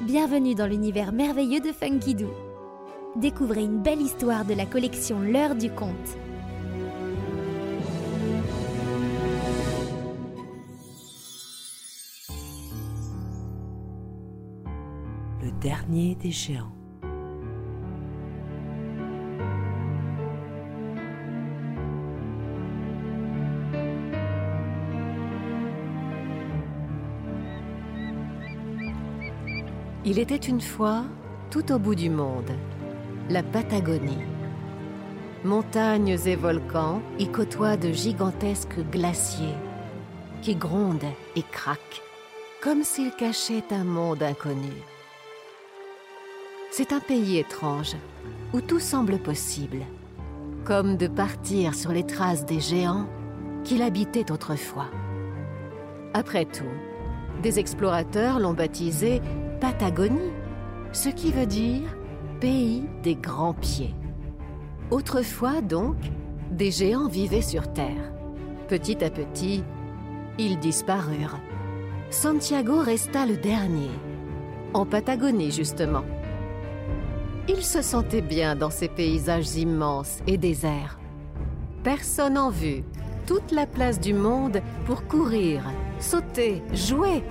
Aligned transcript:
Bienvenue 0.00 0.56
dans 0.56 0.66
l'univers 0.66 1.12
merveilleux 1.12 1.60
de 1.60 1.70
Funky 1.70 2.16
Doo. 2.16 2.28
Découvrez 3.14 3.62
une 3.62 3.80
belle 3.80 4.00
histoire 4.00 4.44
de 4.44 4.52
la 4.52 4.66
collection 4.66 5.20
L'heure 5.20 5.54
du 5.54 5.70
conte. 5.70 5.94
Le 15.40 15.52
dernier 15.60 16.16
des 16.16 16.32
géants. 16.32 16.72
Il 30.06 30.18
était 30.18 30.36
une 30.36 30.60
fois, 30.60 31.04
tout 31.50 31.72
au 31.72 31.78
bout 31.78 31.94
du 31.94 32.10
monde, 32.10 32.50
la 33.30 33.42
Patagonie. 33.42 34.18
Montagnes 35.44 36.18
et 36.26 36.36
volcans 36.36 37.00
y 37.18 37.26
côtoient 37.28 37.78
de 37.78 37.90
gigantesques 37.90 38.80
glaciers 38.90 39.56
qui 40.42 40.56
grondent 40.56 41.12
et 41.36 41.42
craquent 41.42 42.02
comme 42.62 42.82
s'ils 42.82 43.12
cachaient 43.12 43.64
un 43.70 43.84
monde 43.84 44.22
inconnu. 44.22 44.72
C'est 46.70 46.92
un 46.92 47.00
pays 47.00 47.38
étrange 47.38 47.96
où 48.52 48.60
tout 48.60 48.80
semble 48.80 49.18
possible, 49.18 49.86
comme 50.64 50.98
de 50.98 51.06
partir 51.06 51.74
sur 51.74 51.92
les 51.92 52.04
traces 52.04 52.44
des 52.44 52.60
géants 52.60 53.06
qui 53.64 53.78
l'habitaient 53.78 54.30
autrefois. 54.30 54.90
Après 56.12 56.44
tout, 56.44 56.64
des 57.42 57.58
explorateurs 57.58 58.38
l'ont 58.38 58.54
baptisé 58.54 59.20
Patagonie, 59.64 60.30
ce 60.92 61.08
qui 61.08 61.32
veut 61.32 61.46
dire 61.46 61.96
pays 62.38 62.84
des 63.02 63.14
grands 63.14 63.54
pieds. 63.54 63.94
Autrefois 64.90 65.62
donc, 65.62 65.96
des 66.50 66.70
géants 66.70 67.08
vivaient 67.08 67.40
sur 67.40 67.72
Terre. 67.72 68.12
Petit 68.68 69.02
à 69.02 69.08
petit, 69.08 69.64
ils 70.38 70.58
disparurent. 70.58 71.40
Santiago 72.10 72.78
resta 72.78 73.24
le 73.24 73.38
dernier, 73.38 73.88
en 74.74 74.84
Patagonie 74.84 75.50
justement. 75.50 76.04
Il 77.48 77.62
se 77.62 77.80
sentait 77.80 78.20
bien 78.20 78.56
dans 78.56 78.68
ces 78.68 78.88
paysages 78.88 79.56
immenses 79.56 80.18
et 80.26 80.36
déserts. 80.36 80.98
Personne 81.82 82.36
en 82.36 82.50
vue, 82.50 82.84
toute 83.26 83.50
la 83.50 83.66
place 83.66 83.98
du 83.98 84.12
monde 84.12 84.60
pour 84.84 85.06
courir, 85.06 85.64
sauter, 86.00 86.62
jouer 86.74 87.22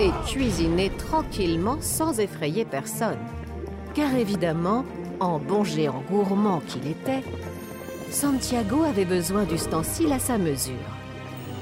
et 0.00 0.10
cuisiner 0.26 0.90
tranquillement 0.90 1.78
sans 1.80 2.20
effrayer 2.20 2.64
personne. 2.64 3.18
Car 3.94 4.14
évidemment, 4.14 4.84
en 5.20 5.38
bon 5.38 5.64
géant 5.64 6.02
gourmand 6.08 6.60
qu'il 6.66 6.86
était, 6.86 7.24
Santiago 8.10 8.84
avait 8.84 9.04
besoin 9.04 9.44
d'ustensiles 9.44 10.12
à 10.12 10.18
sa 10.18 10.38
mesure. 10.38 10.74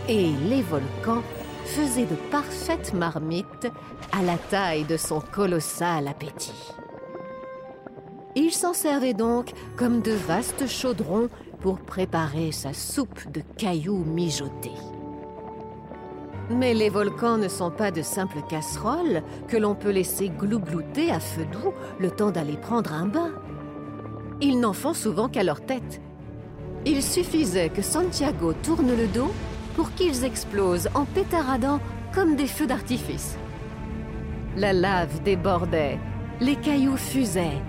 Et 0.09 0.31
les 0.49 0.63
volcans 0.63 1.23
faisaient 1.65 2.07
de 2.07 2.15
parfaites 2.31 2.95
marmites 2.95 3.69
à 4.13 4.23
la 4.23 4.37
taille 4.37 4.85
de 4.85 4.97
son 4.97 5.21
colossal 5.21 6.07
appétit. 6.07 6.73
Il 8.37 8.53
s'en 8.53 8.75
servait 8.75 9.15
donc 9.15 9.53
comme 9.77 10.03
de 10.03 10.13
vastes 10.13 10.67
chaudrons 10.67 11.29
pour 11.61 11.81
préparer 11.81 12.53
sa 12.53 12.73
soupe 12.75 13.33
de 13.33 13.41
cailloux 13.57 14.05
mijotés. 14.05 14.71
Mais 16.51 16.75
les 16.75 16.91
volcans 16.91 17.39
ne 17.39 17.49
sont 17.49 17.71
pas 17.71 17.91
de 17.91 18.03
simples 18.03 18.41
casseroles 18.49 19.23
que 19.49 19.57
l'on 19.57 19.75
peut 19.75 19.91
laisser 19.91 20.29
glouglouter 20.29 21.11
à 21.11 21.19
feu 21.19 21.45
doux 21.45 21.73
le 21.99 22.11
temps 22.11 22.31
d'aller 22.31 22.57
prendre 22.57 22.93
un 22.93 23.07
bain. 23.07 23.33
Ils 24.41 24.61
n'en 24.61 24.73
font 24.73 24.95
souvent 24.95 25.29
qu'à 25.29 25.43
leur 25.43 25.61
tête. 25.61 26.01
Il 26.85 27.03
suffisait 27.03 27.69
que 27.69 27.83
Santiago 27.83 28.53
tourne 28.63 28.97
le 28.97 29.09
dos 29.09 29.33
pour 29.75 29.93
qu'ils 29.95 30.25
explosent 30.25 30.89
en 30.95 31.05
pétaradant 31.05 31.81
comme 32.15 32.37
des 32.37 32.47
feux 32.47 32.67
d'artifice. 32.67 33.37
La 34.57 34.73
lave 34.73 35.23
débordait, 35.23 35.99
les 36.41 36.57
cailloux 36.57 36.97
fusaient. 36.97 37.61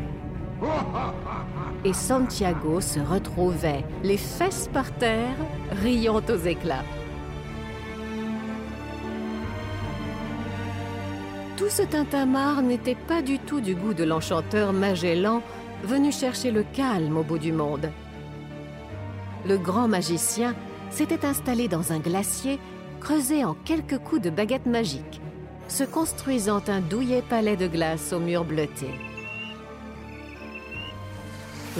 Et 1.84 1.94
Santiago 1.94 2.80
se 2.80 3.00
retrouvait, 3.00 3.84
les 4.04 4.18
fesses 4.18 4.70
par 4.72 4.92
terre, 4.92 5.36
riant 5.82 6.22
aux 6.30 6.46
éclats. 6.46 6.84
Tout 11.58 11.70
ce 11.70 11.82
tintamarre 11.82 12.62
n'était 12.62 12.94
pas 12.94 13.24
du 13.24 13.40
tout 13.40 13.62
du 13.62 13.74
goût 13.74 13.96
de 13.96 14.04
l'enchanteur 14.04 14.74
Magellan 14.74 15.42
venu 15.84 16.12
chercher 16.12 16.52
le 16.52 16.64
calme 16.64 17.18
au 17.18 17.24
bout 17.24 17.40
du 17.40 17.52
monde. 17.52 17.90
Le 19.44 19.58
grand 19.58 19.88
magicien 19.88 20.54
s'était 20.92 21.26
installé 21.26 21.68
dans 21.68 21.92
un 21.92 21.98
glacier 21.98 22.60
creusé 23.00 23.44
en 23.44 23.56
quelques 23.56 23.98
coups 23.98 24.22
de 24.22 24.30
baguette 24.30 24.68
magique, 24.68 25.20
se 25.68 25.84
construisant 25.84 26.62
un 26.68 26.80
douillet 26.80 27.24
palais 27.28 27.58
de 27.58 27.68
glace 27.68 28.14
aux 28.14 28.20
murs 28.20 28.46
bleutés. 28.46 28.94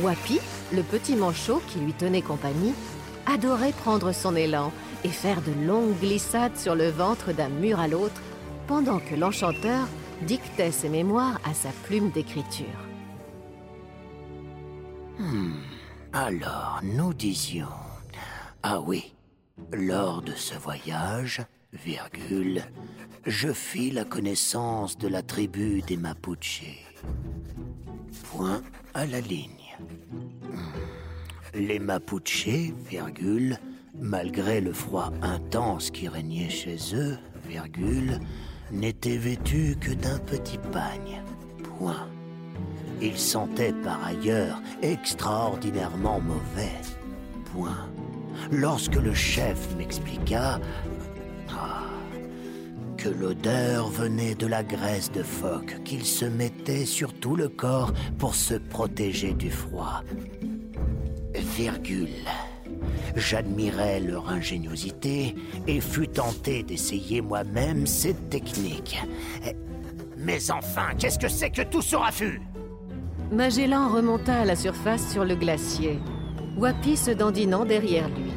Wapi, 0.02 0.40
le 0.74 0.82
petit 0.82 1.16
manchot 1.16 1.62
qui 1.68 1.78
lui 1.78 1.94
tenait 1.94 2.24
compagnie, 2.24 2.74
adorait 3.32 3.74
prendre 3.74 4.12
son 4.12 4.36
élan 4.36 4.72
et 5.04 5.10
faire 5.10 5.42
de 5.44 5.68
longues 5.68 6.00
glissades 6.00 6.58
sur 6.58 6.74
le 6.74 6.90
ventre 6.90 7.32
d'un 7.32 7.50
mur 7.50 7.80
à 7.80 7.88
l'autre 7.88 8.22
pendant 8.68 9.00
que 9.00 9.16
l'enchanteur 9.16 9.88
dictait 10.24 10.72
ses 10.72 10.90
mémoires 10.90 11.40
à 11.46 11.54
sa 11.54 11.70
plume 11.86 12.12
d'écriture. 12.12 12.66
Hmm. 15.18 15.54
Alors, 16.14 16.82
nous 16.84 17.14
disions... 17.14 17.68
Ah 18.64 18.82
oui, 18.82 19.14
lors 19.72 20.22
de 20.22 20.34
ce 20.34 20.56
voyage, 20.56 21.42
virgule, 21.72 22.64
je 23.26 23.52
fis 23.54 23.92
la 23.92 24.04
connaissance 24.04 24.98
de 24.98 25.08
la 25.08 25.22
tribu 25.22 25.82
des 25.82 25.98
Mapuche. 25.98 26.86
Point 28.32 28.62
à 28.94 29.06
la 29.06 29.22
ligne. 29.22 29.78
Hmm. 29.80 31.54
Les 31.54 31.80
Mapuche, 31.80 32.74
virgule, 32.90 33.58
malgré 33.96 34.60
le 34.60 34.74
froid 34.74 35.12
intense 35.22 35.90
qui 35.92 36.08
régnait 36.08 36.50
chez 36.50 36.78
eux, 36.94 37.18
virgule, 37.48 38.20
n'était 38.72 39.18
vêtu 39.18 39.78
que 39.80 39.92
d'un 39.92 40.20
petit 40.20 40.58
pagne. 40.58 41.22
Point. 41.64 42.08
Il 43.02 43.18
sentait 43.18 43.74
par 43.74 44.06
ailleurs 44.06 44.62
extraordinairement 44.82 46.20
mauvais. 46.20 46.82
Point. 47.54 47.90
Lorsque 48.52 48.96
le 48.96 49.14
chef 49.14 49.76
m'expliqua 49.78 50.60
ah, 51.50 51.84
que 52.98 53.10
l'odeur 53.10 53.90
venait 53.90 54.36
de 54.36 54.48
la 54.48 54.64
graisse 54.64 55.12
de 55.12 55.24
phoque 55.24 55.76
qu'il 55.84 56.06
se 56.06 56.26
mettait 56.26 56.86
sur 56.86 57.14
tout 57.14 57.36
le 57.36 57.50
corps 57.50 57.94
pour 58.18 58.36
se 58.36 58.56
protéger 58.56 59.34
du 59.34 59.50
froid. 59.50 60.04
Virgule. 61.34 62.10
J'admirais 63.16 64.00
leur 64.00 64.30
ingéniosité 64.30 65.36
et 65.68 65.82
fus 65.82 66.08
tenté 66.08 66.64
d'essayer 66.64 67.22
moi-même 67.22 67.88
cette 67.88 68.30
technique. 68.30 68.98
Mais 70.18 70.52
enfin, 70.52 70.90
qu'est-ce 70.98 71.20
que 71.20 71.28
c'est 71.28 71.50
que 71.50 71.62
tout 71.62 71.82
ce 71.82 71.96
raffut? 71.96 72.42
Magellan 73.32 73.90
remonta 73.90 74.42
à 74.42 74.46
la 74.46 74.56
surface 74.56 75.12
sur 75.12 75.26
le 75.26 75.36
glacier, 75.36 76.00
Wapi 76.58 76.98
se 76.98 77.12
dandinant 77.12 77.66
derrière 77.66 78.10
lui. 78.10 78.32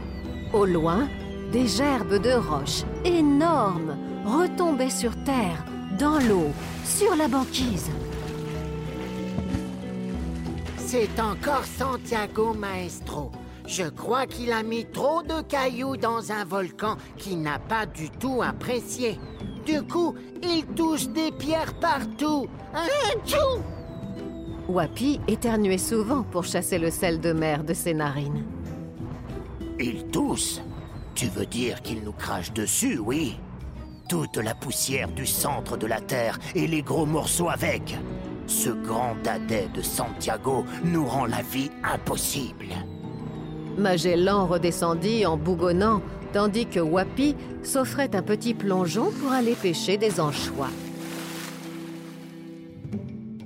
Au 0.53 0.67
loin, 0.67 1.09
des 1.53 1.67
gerbes 1.67 2.21
de 2.21 2.33
roches 2.33 2.85
énormes 3.05 3.97
retombaient 4.25 4.91
sur 4.91 5.13
terre, 5.25 5.65
dans 5.99 6.19
l'eau, 6.19 6.51
sur 6.85 7.17
la 7.17 7.29
banquise. 7.29 7.91
C'est 10.77 11.21
encore 11.21 11.65
Santiago 11.65 12.53
Maestro. 12.53 13.31
Je 13.71 13.85
crois 13.85 14.27
qu'il 14.27 14.51
a 14.51 14.65
mis 14.65 14.85
trop 14.85 15.23
de 15.23 15.43
cailloux 15.43 15.97
dans 15.97 16.33
un 16.33 16.45
volcan 16.45 16.97
qu'il 17.17 17.41
n'a 17.41 17.61
pas 17.61 17.87
du 17.87 18.11
tout 18.11 18.43
apprécié. 18.43 19.21
Du 19.65 19.81
coup, 19.83 20.17
il 20.43 20.67
touche 20.75 21.07
des 21.07 21.31
pierres 21.31 21.75
partout. 21.75 22.49
tout 23.25 23.63
Wapi 24.69 25.21
éternuait 25.29 25.79
souvent 25.79 26.25
pour 26.25 26.43
chasser 26.43 26.81
le 26.81 26.91
sel 26.91 27.21
de 27.21 27.33
mer 27.33 27.63
de 27.63 27.73
ses 27.73 27.95
narines. 27.95 28.45
Il 29.79 30.07
tousse 30.07 30.61
Tu 31.15 31.27
veux 31.27 31.47
dire 31.47 31.81
qu'il 31.81 32.03
nous 32.03 32.13
crache 32.13 32.53
dessus, 32.53 32.99
oui 32.99 33.39
Toute 34.09 34.37
la 34.37 34.57
poussière 34.57 35.13
du 35.13 35.27
centre 35.27 35.77
de 35.77 35.87
la 35.87 36.01
Terre 36.01 36.41
et 36.57 36.67
les 36.67 36.83
gros 36.83 37.07
morceaux 37.07 37.49
avec. 37.49 37.97
Ce 38.49 38.71
grand 38.71 39.15
dadais 39.23 39.69
de 39.73 39.81
Santiago 39.81 40.65
nous 40.83 41.07
rend 41.07 41.27
la 41.27 41.43
vie 41.43 41.71
impossible. 41.85 42.75
Magellan 43.79 44.47
redescendit 44.47 45.27
en 45.27 45.37
bougonnant, 45.37 46.03
tandis 46.33 46.67
que 46.67 46.81
Wapi 46.81 47.35
s'offrait 47.63 48.15
un 48.15 48.23
petit 48.23 48.55
plongeon 48.55 49.11
pour 49.21 49.33
aller 49.33 49.55
pêcher 49.55 49.97
des 49.97 50.21
anchois. 50.21 50.71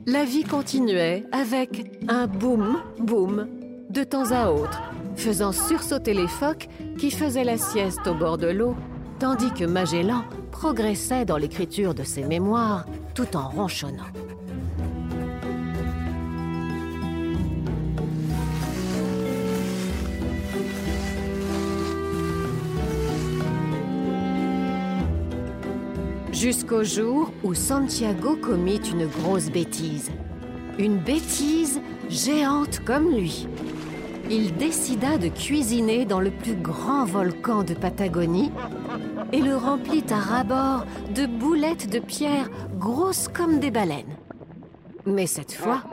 La 0.06 0.24
vie 0.24 0.44
continuait 0.44 1.24
avec 1.32 1.90
un 2.08 2.26
boum, 2.26 2.82
boum, 2.98 3.48
de 3.88 4.04
temps 4.04 4.32
à 4.32 4.50
autre, 4.50 4.82
faisant 5.16 5.52
sursauter 5.52 6.12
les 6.12 6.28
phoques 6.28 6.68
qui 6.98 7.10
faisaient 7.10 7.44
la 7.44 7.56
sieste 7.56 8.06
au 8.06 8.14
bord 8.14 8.36
de 8.36 8.48
l'eau, 8.48 8.76
tandis 9.18 9.50
que 9.52 9.64
Magellan 9.64 10.24
progressait 10.50 11.24
dans 11.24 11.38
l'écriture 11.38 11.94
de 11.94 12.02
ses 12.02 12.24
mémoires 12.24 12.84
tout 13.14 13.36
en 13.36 13.48
ronchonnant. 13.48 14.04
Jusqu'au 26.34 26.82
jour 26.82 27.30
où 27.44 27.54
Santiago 27.54 28.34
commit 28.34 28.80
une 28.92 29.06
grosse 29.06 29.50
bêtise. 29.50 30.10
Une 30.80 30.98
bêtise 30.98 31.80
géante 32.10 32.80
comme 32.80 33.08
lui. 33.08 33.46
Il 34.28 34.56
décida 34.56 35.16
de 35.16 35.28
cuisiner 35.28 36.04
dans 36.04 36.18
le 36.18 36.32
plus 36.32 36.56
grand 36.56 37.04
volcan 37.04 37.62
de 37.62 37.74
Patagonie 37.74 38.50
et 39.32 39.40
le 39.40 39.56
remplit 39.56 40.04
à 40.10 40.16
rabord 40.16 40.86
de 41.14 41.26
boulettes 41.26 41.88
de 41.88 42.00
pierre 42.00 42.50
grosses 42.80 43.28
comme 43.28 43.60
des 43.60 43.70
baleines. 43.70 44.16
Mais 45.06 45.28
cette 45.28 45.52
fois, 45.52 45.84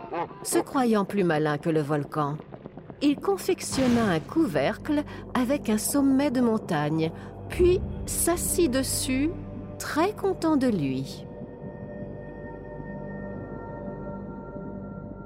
se 0.42 0.58
croyant 0.58 1.06
plus 1.06 1.24
malin 1.24 1.60
que 1.60 1.70
le 1.70 1.82
volcan, 1.82 2.38
il 3.04 3.16
confectionna 3.16 4.06
un 4.06 4.20
couvercle 4.20 5.04
avec 5.36 5.70
un 5.70 5.78
sommet 5.78 6.32
de 6.32 6.42
montagne, 6.42 7.12
puis 7.48 7.80
s'assit 8.08 8.72
dessus 8.72 9.30
très 9.82 10.14
content 10.14 10.58
de 10.58 10.68
lui. 10.68 11.26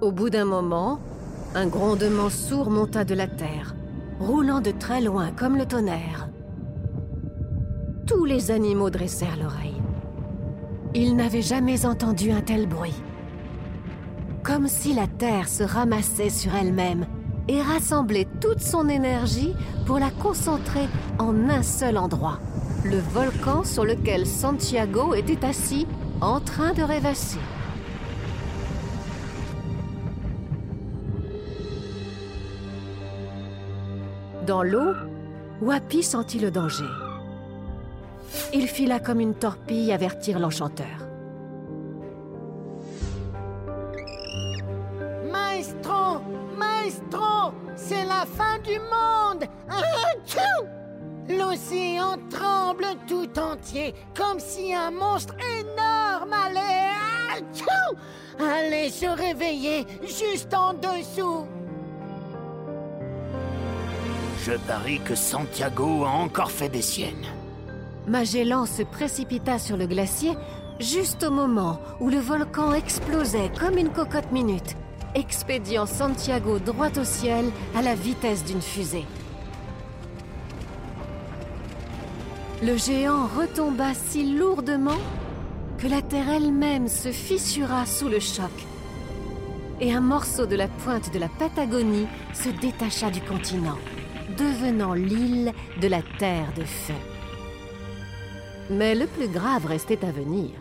Au 0.02 0.14
bout 0.14 0.30
d'un 0.30 0.46
moment, 0.46 1.00
un 1.56 1.68
grondement 1.68 2.30
sourd 2.30 2.70
monta 2.70 3.04
de 3.04 3.14
la 3.14 3.28
terre, 3.28 3.76
roulant 4.22 4.62
de 4.62 4.72
très 4.72 5.02
loin 5.02 5.32
comme 5.32 5.58
le 5.58 5.66
tonnerre. 5.66 6.30
Tous 8.08 8.24
les 8.24 8.50
animaux 8.50 8.90
dressèrent 8.90 9.38
l'oreille. 9.38 9.82
Ils 10.94 11.18
n'avaient 11.18 11.42
jamais 11.42 11.86
entendu 11.86 12.32
un 12.32 12.42
tel 12.42 12.66
bruit. 12.66 13.02
Comme 14.42 14.70
si 14.70 14.94
la 14.94 15.08
terre 15.08 15.50
se 15.50 15.64
ramassait 15.64 16.30
sur 16.30 16.56
elle-même 16.56 17.06
et 17.50 17.62
rassemblait 17.62 18.28
toute 18.40 18.62
son 18.62 18.88
énergie 18.88 19.54
pour 19.86 20.00
la 20.00 20.12
concentrer 20.12 20.88
en 21.20 21.50
un 21.50 21.62
seul 21.62 21.98
endroit 21.98 22.40
le 22.86 23.00
volcan 23.00 23.64
sur 23.64 23.84
lequel 23.84 24.28
Santiago 24.28 25.16
était 25.16 25.44
assis 25.44 25.88
en 26.22 26.40
train 26.40 26.72
de 26.74 26.84
rêvasser. 26.84 27.40
Dans 34.46 34.62
l'eau, 34.62 34.94
Wapi 35.62 36.04
sentit 36.04 36.40
le 36.40 36.52
danger. 36.52 36.86
Il 38.54 38.68
fila 38.68 39.00
comme 39.00 39.20
une 39.20 39.34
torpille 39.34 39.92
avertir 39.92 40.38
l'enchanteur. 40.38 40.86
Maestro 45.32 46.22
Maestro 46.56 47.52
C'est 47.76 48.06
la 48.06 48.26
fin 48.28 48.60
du 48.60 48.78
monde 48.78 49.50
ah, 49.70 49.82
L'océan 51.30 52.18
tremble 52.30 52.86
tout 53.08 53.40
entier, 53.40 53.94
comme 54.16 54.40
si 54.40 54.74
un 54.74 54.92
monstre 54.92 55.36
énorme 55.60 56.34
allait... 56.34 56.86
allait 58.40 58.90
se 58.90 59.08
réveiller 59.08 59.86
juste 60.04 60.54
en 60.54 60.74
dessous. 60.74 61.46
Je 64.44 64.52
parie 64.68 65.00
que 65.00 65.16
Santiago 65.16 66.04
a 66.06 66.10
encore 66.10 66.52
fait 66.52 66.70
des 66.70 66.84
siennes. 66.84 67.26
Magellan 68.08 68.68
se 68.68 68.84
précipita 68.84 69.58
sur 69.58 69.78
le 69.78 69.88
glacier 69.88 70.34
juste 70.80 71.24
au 71.24 71.32
moment 71.32 71.80
où 72.00 72.10
le 72.10 72.20
volcan 72.20 72.74
explosait 72.74 73.50
comme 73.60 73.80
une 73.80 73.90
cocotte 73.90 74.32
minute, 74.32 74.76
expédiant 75.16 75.88
Santiago 75.88 76.60
droit 76.60 76.92
au 77.00 77.04
ciel 77.04 77.46
à 77.76 77.82
la 77.82 77.96
vitesse 77.96 78.44
d'une 78.44 78.62
fusée. 78.62 79.06
Le 82.64 82.78
géant 82.78 83.28
retomba 83.28 83.94
si 83.94 84.34
lourdement 84.34 85.00
que 85.78 85.88
la 85.88 86.02
terre 86.02 86.30
elle-même 86.30 86.88
se 86.88 87.12
fissura 87.12 87.86
sous 87.86 88.08
le 88.08 88.20
choc. 88.20 88.52
Et 89.82 89.94
un 89.94 90.00
morceau 90.00 90.46
de 90.46 90.56
la 90.56 90.70
pointe 90.70 91.14
de 91.14 91.20
la 91.20 91.28
Patagonie 91.28 92.08
se 92.34 92.50
détacha 92.50 93.12
du 93.12 93.20
continent, 93.22 93.78
devenant 94.38 94.94
l'île 94.94 95.52
de 95.82 95.88
la 95.88 96.02
Terre 96.18 96.54
de 96.56 96.64
Feu. 96.64 96.94
Mais 98.70 98.96
le 98.96 99.06
plus 99.06 99.28
grave 99.28 99.66
restait 99.66 100.06
à 100.06 100.12
venir. 100.12 100.52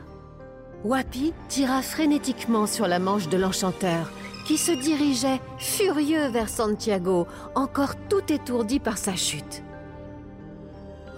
Wapi 0.83 1.33
tira 1.49 1.81
frénétiquement 1.81 2.67
sur 2.67 2.89
la 2.89 2.99
manche 2.99 3.29
de 3.29 3.39
l'enchanteur, 3.39 4.11
qui 4.47 4.59
se 4.59 4.73
dirigeait 4.73 5.41
furieux 5.59 6.27
vers 6.27 6.49
Santiago, 6.49 7.27
encore 7.55 7.95
tout 8.11 8.33
étourdi 8.33 8.81
par 8.81 8.99
sa 8.99 9.15
chute. 9.15 9.63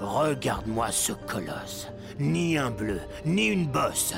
Regarde-moi 0.01 0.91
ce 0.91 1.13
colosse. 1.13 1.89
Ni 2.19 2.59
un 2.59 2.71
bleu, 2.71 3.01
ni 3.25 3.47
une 3.47 3.67
bosse. 3.67 4.15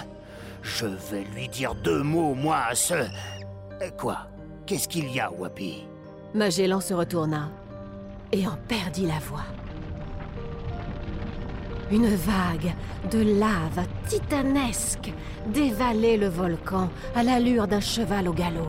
Je 0.62 0.86
vais 0.86 1.24
lui 1.34 1.48
dire 1.48 1.74
deux 1.76 2.02
mots, 2.02 2.34
moi, 2.34 2.58
à 2.68 2.74
ce... 2.74 2.94
Euh, 2.94 3.90
quoi? 3.96 4.26
Qu'est-ce 4.66 4.88
qu'il 4.88 5.10
y 5.10 5.20
a, 5.20 5.30
Wapi? 5.30 5.86
Magellan 6.34 6.80
se 6.80 6.94
retourna 6.94 7.50
et 8.32 8.46
en 8.46 8.56
perdit 8.68 9.06
la 9.06 9.18
voix. 9.18 9.46
Une 11.90 12.14
vague 12.14 12.74
de 13.10 13.40
lave 13.40 13.86
titanesque 14.06 15.10
dévalait 15.46 16.18
le 16.18 16.28
volcan 16.28 16.90
à 17.14 17.22
l'allure 17.22 17.66
d'un 17.66 17.80
cheval 17.80 18.28
au 18.28 18.34
galop. 18.34 18.68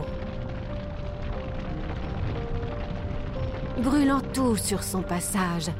Brûlant 3.82 4.20
tout 4.32 4.56
sur 4.56 4.82
son 4.82 5.02
passage, 5.02 5.70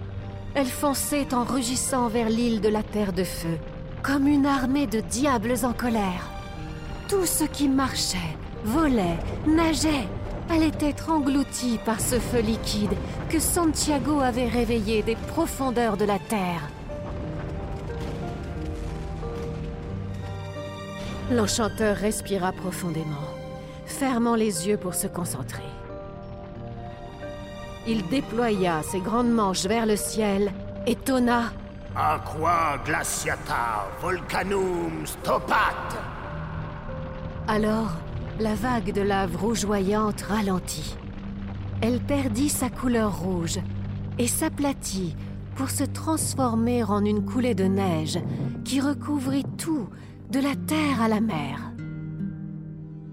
elle 0.55 0.67
fonçait 0.67 1.33
en 1.35 1.45
rugissant 1.45 2.09
vers 2.09 2.29
l'île 2.29 2.61
de 2.61 2.69
la 2.69 2.83
Terre 2.83 3.13
de 3.13 3.25
Feu, 3.25 3.59
comme 4.03 4.27
une 4.27 4.47
armée 4.47 4.87
de 4.87 5.01
diables 5.01 5.55
en 5.65 5.73
colère. 5.73 6.31
Tout 7.09 7.27
ce 7.27 7.45
qui 7.45 7.69
marchait, 7.69 8.19
volait, 8.65 9.19
nageait, 9.47 10.09
allait 10.49 10.73
être 10.81 11.11
englouti 11.11 11.79
par 11.85 12.01
ce 12.01 12.19
feu 12.19 12.41
liquide 12.41 12.95
que 13.29 13.39
Santiago 13.39 14.21
avait 14.21 14.49
réveillé 14.49 15.03
des 15.03 15.17
profondeurs 15.17 15.97
de 15.97 16.05
la 16.05 16.19
Terre. 16.19 16.69
L'enchanteur 21.31 21.97
respira 21.97 22.51
profondément, 22.51 23.29
fermant 23.87 24.35
les 24.35 24.67
yeux 24.67 24.77
pour 24.77 24.95
se 24.95 25.07
concentrer 25.07 25.63
il 27.87 28.07
déploya 28.09 28.83
ses 28.83 29.01
grandes 29.01 29.31
manches 29.31 29.67
vers 29.67 29.87
le 29.87 29.97
ciel 29.97 30.53
et 30.87 30.97
tonna 30.97 31.53
Aqua 31.97 32.79
glaciata 32.85 33.89
volcanum 34.01 35.05
stopat? 35.05 35.75
Alors, 37.49 37.91
la 38.39 38.55
vague 38.55 38.93
de 38.93 39.03
lave 39.03 39.37
rougeoyante 39.37 40.23
ralentit. 40.23 40.97
Elle 41.83 41.99
perdit 41.99 42.49
sa 42.49 42.71
couleur 42.71 43.19
rouge 43.19 43.59
et 44.19 44.29
s'aplatit 44.29 45.17
pour 45.57 45.69
se 45.71 45.83
transformer 45.83 46.85
en 46.85 47.05
une 47.05 47.25
coulée 47.25 47.55
de 47.55 47.65
neige 47.65 48.21
qui 48.65 48.81
recouvrit 48.81 49.47
tout, 49.59 49.89
de 50.31 50.39
la 50.39 50.55
terre 50.55 51.03
à 51.03 51.09
la 51.09 51.21
mer. 51.21 51.73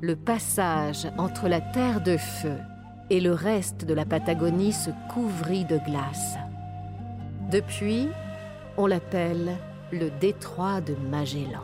Le 0.02 0.16
passage 0.16 1.08
entre 1.18 1.48
la 1.48 1.62
terre 1.62 2.02
de 2.02 2.16
feu 2.16 2.58
et 3.10 3.20
le 3.20 3.34
reste 3.34 3.86
de 3.86 3.94
la 3.94 4.06
Patagonie 4.06 4.74
se 4.74 4.90
couvrit 5.14 5.66
de 5.66 5.78
glace. 5.78 6.36
Depuis, 7.52 8.08
on 8.78 8.88
l'appelle 8.88 9.56
le 9.92 10.10
détroit 10.20 10.82
de 10.82 10.96
Magellan. 11.10 11.64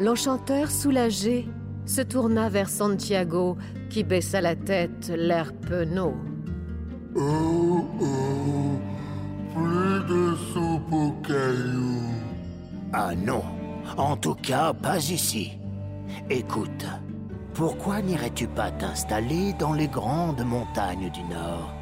L'enchanteur 0.00 0.70
soulagé 0.70 1.48
se 1.86 2.00
tourna 2.00 2.48
vers 2.48 2.68
Santiago 2.68 3.56
qui 3.90 4.04
baissa 4.04 4.40
la 4.40 4.56
tête, 4.56 5.12
l'air 5.16 5.52
penaud. 5.52 6.14
Oh 7.16 7.84
oh, 8.00 8.78
plus 9.54 10.14
de 10.14 10.34
soupe 10.52 10.92
aux 10.92 11.12
cailloux. 11.26 12.02
Ah 12.92 13.14
non, 13.14 13.42
en 13.96 14.16
tout 14.16 14.34
cas 14.34 14.72
pas 14.72 14.98
ici. 14.98 15.52
Écoute, 16.28 16.86
pourquoi 17.54 18.02
n'irais-tu 18.02 18.48
pas 18.48 18.70
t'installer 18.72 19.52
dans 19.54 19.72
les 19.72 19.86
grandes 19.86 20.44
montagnes 20.44 21.10
du 21.10 21.22
Nord? 21.22 21.72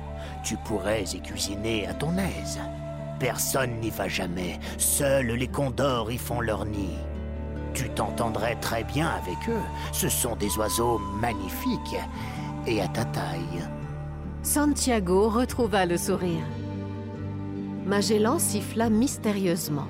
Tu 0.44 0.56
pourrais 0.58 1.04
y 1.04 1.20
cuisiner 1.20 1.86
à 1.86 1.94
ton 1.94 2.16
aise. 2.18 2.60
Personne 3.18 3.80
n'y 3.80 3.90
va 3.90 4.08
jamais, 4.08 4.60
seuls 4.76 5.32
les 5.32 5.48
condors 5.48 6.12
y 6.12 6.18
font 6.18 6.40
leur 6.40 6.66
nid. 6.66 6.98
Tu 7.72 7.88
t'entendrais 7.88 8.56
très 8.56 8.84
bien 8.84 9.08
avec 9.08 9.48
eux. 9.48 9.62
Ce 9.92 10.08
sont 10.08 10.36
des 10.36 10.54
oiseaux 10.58 10.98
magnifiques 10.98 11.96
et 12.66 12.82
à 12.82 12.88
ta 12.88 13.04
taille. 13.06 13.62
Santiago 14.42 15.30
retrouva 15.30 15.86
le 15.86 15.96
sourire. 15.96 16.44
Magellan 17.86 18.38
siffla 18.38 18.90
mystérieusement. 18.90 19.88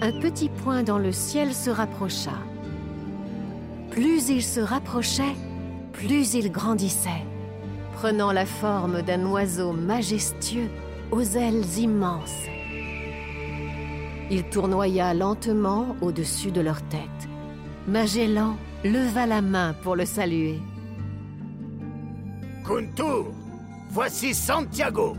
Un 0.00 0.12
petit 0.20 0.48
point 0.48 0.84
dans 0.84 0.98
le 0.98 1.12
ciel 1.12 1.52
se 1.52 1.70
rapprocha. 1.70 2.32
Plus 3.98 4.28
il 4.28 4.44
se 4.44 4.60
rapprochait, 4.60 5.34
plus 5.92 6.34
il 6.34 6.52
grandissait, 6.52 7.24
prenant 7.94 8.30
la 8.30 8.46
forme 8.46 9.02
d'un 9.02 9.26
oiseau 9.26 9.72
majestueux 9.72 10.68
aux 11.10 11.22
ailes 11.22 11.64
immenses. 11.76 12.44
Il 14.30 14.44
tournoya 14.44 15.14
lentement 15.14 15.96
au-dessus 16.00 16.52
de 16.52 16.60
leur 16.60 16.80
tête. 16.82 17.28
Magellan 17.88 18.56
leva 18.84 19.26
la 19.26 19.42
main 19.42 19.74
pour 19.82 19.96
le 19.96 20.04
saluer. 20.04 20.60
Kuntur, 22.64 23.32
voici 23.90 24.32
Santiago. 24.32 25.16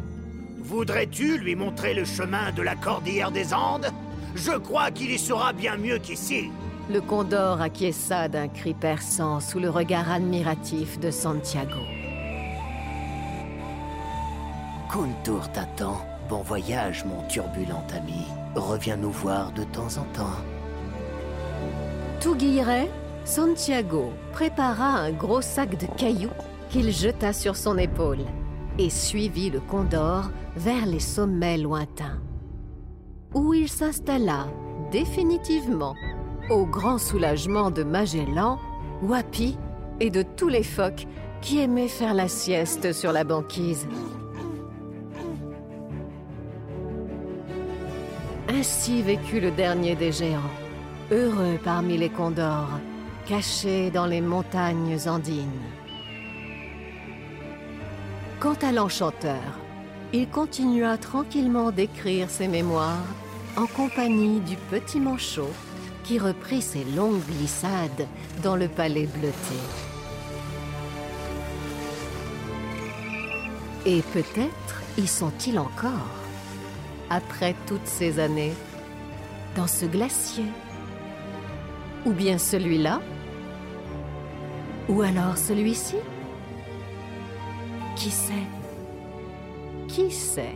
Voudrais-tu 0.60 1.38
lui 1.38 1.58
montrer 1.58 1.94
le 1.94 2.06
chemin 2.06 2.54
de 2.54 2.62
la 2.62 2.78
cordillère 2.78 3.32
des 3.32 3.54
Andes? 3.54 3.92
Je 4.36 4.58
crois 4.58 4.90
qu'il 4.90 5.12
y 5.12 5.20
sera 5.20 5.52
bien 5.52 5.76
mieux 5.76 5.98
qu'ici. 5.98 6.50
Le 6.92 7.02
condor 7.02 7.62
acquiesça 7.62 8.28
d'un 8.28 8.48
cri 8.48 8.74
perçant 8.74 9.40
sous 9.40 9.60
le 9.60 9.70
regard 9.70 10.12
admiratif 10.12 11.00
de 11.00 11.12
Santiago. 11.12 11.82
Kuntur 14.92 15.52
t'attend. 15.52 16.02
Bon 16.28 16.42
voyage, 16.42 17.06
mon 17.06 17.22
turbulent 17.28 17.86
ami. 17.96 18.26
Reviens 18.56 18.98
nous 18.98 19.12
voir 19.12 19.52
de 19.52 19.64
temps 19.66 19.98
en 19.98 20.04
temps. 20.16 20.40
Tout 22.22 22.36
guilleret, 22.36 22.90
Santiago 23.24 24.12
prépara 24.32 24.96
un 24.98 25.12
gros 25.12 25.42
sac 25.42 25.78
de 25.78 25.86
cailloux 25.96 26.34
qu'il 26.72 26.92
jeta 26.92 27.34
sur 27.34 27.56
son 27.56 27.78
épaule 27.78 28.26
et 28.80 28.90
suivit 28.90 29.52
le 29.52 29.60
condor 29.60 30.32
vers 30.56 30.88
les 30.88 31.00
sommets 31.00 31.60
lointains, 31.60 32.20
où 33.36 33.54
il 33.54 33.70
s'installa 33.70 34.48
définitivement 34.92 35.94
au 36.50 36.66
grand 36.66 36.98
soulagement 36.98 37.72
de 37.72 37.84
Magellan, 37.84 38.60
Wapi 39.02 39.58
et 40.00 40.10
de 40.10 40.24
tous 40.24 40.50
les 40.50 40.64
phoques 40.64 41.06
qui 41.42 41.60
aimaient 41.60 41.88
faire 41.88 42.14
la 42.14 42.28
sieste 42.28 42.92
sur 42.92 43.12
la 43.12 43.24
banquise. 43.24 43.88
Ainsi 48.50 49.02
vécut 49.02 49.40
le 49.40 49.52
dernier 49.52 49.96
des 49.96 50.12
géants, 50.12 50.40
heureux 51.12 51.60
parmi 51.64 51.98
les 51.98 52.10
condors, 52.10 52.80
cachés 53.28 53.92
dans 53.92 54.08
les 54.08 54.22
montagnes 54.22 54.98
andines. 55.08 55.48
Quant 58.40 58.58
à 58.62 58.72
l'enchanteur, 58.72 59.60
il 60.14 60.28
continua 60.30 60.98
tranquillement 60.98 61.72
d'écrire 61.72 62.30
ses 62.30 62.48
mémoires 62.48 63.06
en 63.56 63.68
compagnie 63.68 64.40
du 64.40 64.56
petit 64.72 65.00
manchot 65.00 65.52
qui 66.10 66.18
reprit 66.18 66.64
ses 66.64 66.84
longues 66.86 67.24
glissades 67.28 68.08
dans 68.42 68.56
le 68.56 68.68
palais 68.68 69.06
bleuté. 69.06 69.60
Et 73.86 74.02
peut-être 74.02 74.82
y 74.98 75.06
sont-ils 75.06 75.60
encore, 75.60 76.16
après 77.12 77.54
toutes 77.68 77.86
ces 77.86 78.18
années, 78.18 78.54
dans 79.56 79.68
ce 79.68 79.86
glacier. 79.86 80.46
Ou 82.08 82.12
bien 82.12 82.40
celui-là 82.40 83.02
Ou 84.88 85.04
alors 85.04 85.38
celui-ci 85.38 85.98
Qui 87.96 88.10
sait? 88.10 88.48
Qui 89.88 90.10
sait? 90.10 90.56